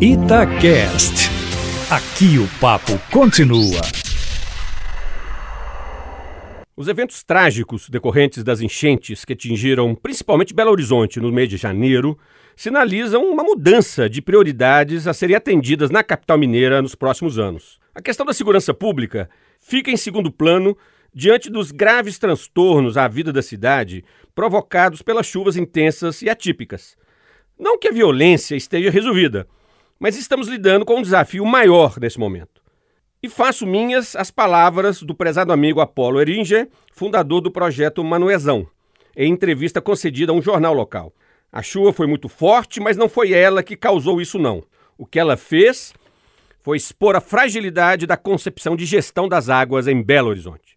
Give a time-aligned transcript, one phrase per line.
[0.00, 1.28] Itacast.
[1.90, 3.80] Aqui o papo continua.
[6.76, 12.16] Os eventos trágicos decorrentes das enchentes que atingiram principalmente Belo Horizonte no mês de janeiro
[12.54, 17.80] sinalizam uma mudança de prioridades a serem atendidas na capital mineira nos próximos anos.
[17.92, 19.28] A questão da segurança pública
[19.58, 20.78] fica em segundo plano
[21.12, 26.96] diante dos graves transtornos à vida da cidade provocados pelas chuvas intensas e atípicas.
[27.58, 29.48] Não que a violência esteja resolvida,
[29.98, 32.62] mas estamos lidando com um desafio maior nesse momento.
[33.22, 38.68] E faço minhas as palavras do prezado amigo Apolo Eringer, fundador do projeto Manuezão,
[39.16, 41.12] em entrevista concedida a um jornal local.
[41.50, 44.62] A chuva foi muito forte, mas não foi ela que causou isso, não.
[44.96, 45.92] O que ela fez
[46.60, 50.76] foi expor a fragilidade da concepção de gestão das águas em Belo Horizonte.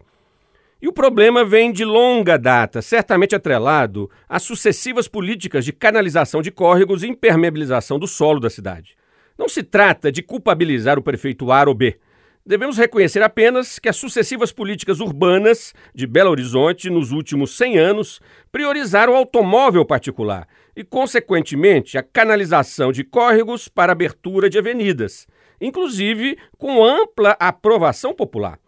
[0.81, 6.49] E o problema vem de longa data, certamente atrelado às sucessivas políticas de canalização de
[6.49, 8.95] córregos e impermeabilização do solo da cidade.
[9.37, 11.97] Não se trata de culpabilizar o prefeito A ou B.
[12.43, 18.19] Devemos reconhecer apenas que as sucessivas políticas urbanas de Belo Horizonte nos últimos 100 anos
[18.51, 25.27] priorizaram o automóvel particular e, consequentemente, a canalização de córregos para abertura de avenidas,
[25.59, 28.59] inclusive com ampla aprovação popular.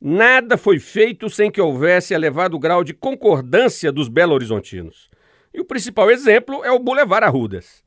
[0.00, 5.10] Nada foi feito sem que houvesse elevado grau de concordância dos belo-horizontinos.
[5.52, 7.82] E o principal exemplo é o Boulevard Arrudas.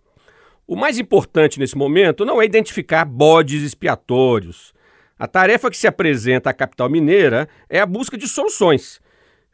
[0.71, 4.73] O mais importante nesse momento não é identificar bodes expiatórios.
[5.19, 9.01] A tarefa que se apresenta à capital mineira é a busca de soluções.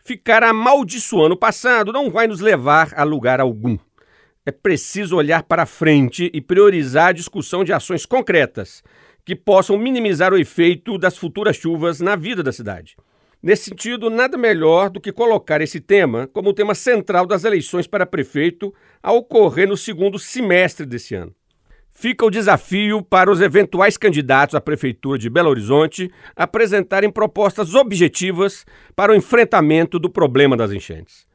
[0.04, 3.80] Ficar amaldiçoando o passado não vai nos levar a lugar algum.
[4.46, 8.84] É preciso olhar para frente e priorizar a discussão de ações concretas
[9.26, 12.96] que possam minimizar o efeito das futuras chuvas na vida da cidade.
[13.42, 17.86] Nesse sentido, nada melhor do que colocar esse tema como o tema central das eleições
[17.86, 21.34] para prefeito a ocorrer no segundo semestre desse ano.
[21.94, 28.66] Fica o desafio para os eventuais candidatos à Prefeitura de Belo Horizonte apresentarem propostas objetivas
[28.96, 31.28] para o enfrentamento do problema das enchentes.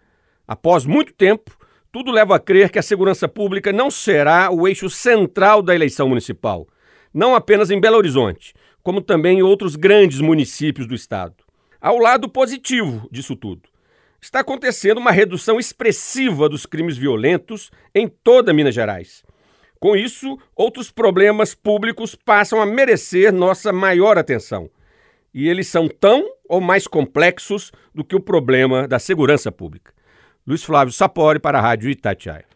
[0.46, 1.56] Após muito tempo,
[1.90, 6.08] tudo leva a crer que a segurança pública não será o eixo central da eleição
[6.08, 6.66] municipal,
[7.12, 11.34] não apenas em Belo Horizonte, como também em outros grandes municípios do estado.
[11.82, 13.62] Ao lado positivo disso tudo,
[14.20, 19.24] está acontecendo uma redução expressiva dos crimes violentos em toda Minas Gerais.
[19.80, 24.70] Com isso, outros problemas públicos passam a merecer nossa maior atenção.
[25.34, 29.92] E eles são tão ou mais complexos do que o problema da segurança pública.
[30.46, 32.52] Luiz Flávio Sapori para a Rádio Itatiaia.